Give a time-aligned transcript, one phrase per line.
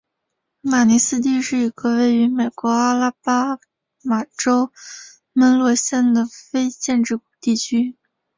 [0.61, 3.59] 马尼斯蒂是一个位于美国阿拉巴
[4.01, 4.71] 马州
[5.31, 7.95] 门罗县的非建制地区。